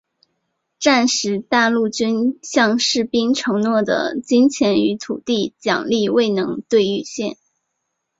[0.79, 7.37] 战时大陆军向士兵承诺的金钱与土地奖励未能兑现。